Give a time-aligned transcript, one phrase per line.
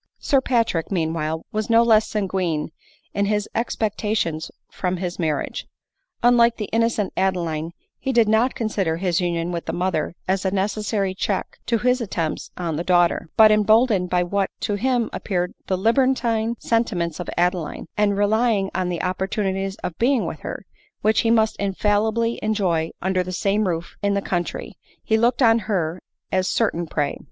[0.17, 2.71] Sir Patrick, meanwhile, was no less sanguine
[3.13, 5.67] in his 6x» pectations from his marriage.
[6.23, 10.43] Unlike the innocent Ade line, he did not consider his union with the mother as
[10.43, 15.07] a necessary check to his attempts on the daughter; but emboldened by what to him
[15.13, 16.97] appeared the libertine senti L 52 ADELINE MOWBRAY.
[16.97, 20.65] ments of Adeline, and relying on the opportunities of being with her,
[21.03, 24.73] which he must infallibly enjoy under the same roof in the country,
[25.03, 27.19] he looked on her as his certain prey.